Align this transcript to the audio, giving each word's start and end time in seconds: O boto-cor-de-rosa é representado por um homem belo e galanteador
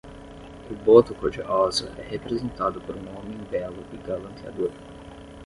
O 0.67 0.73
boto-cor-de-rosa 0.73 1.93
é 1.95 2.01
representado 2.01 2.81
por 2.81 2.95
um 2.95 3.19
homem 3.19 3.37
belo 3.51 3.83
e 3.93 3.97
galanteador 3.97 4.71